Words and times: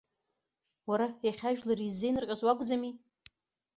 Уара, 0.89 1.07
иахьа 1.25 1.49
ажәлар 1.49 1.79
иззеинырҟьоз 1.81 2.41
уакәӡами? 2.43 2.91